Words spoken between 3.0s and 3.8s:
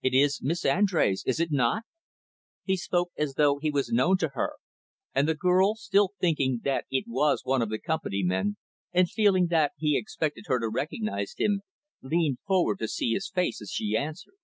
as though he